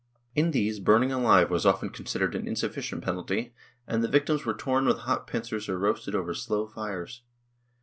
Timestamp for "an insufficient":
2.33-3.03